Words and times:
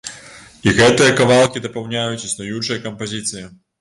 І 0.69 0.71
гэтыя 0.77 1.11
кавалкі 1.21 1.63
дапаўняюць 1.67 2.25
існуючыя 2.31 2.83
кампазіцыі. 2.87 3.45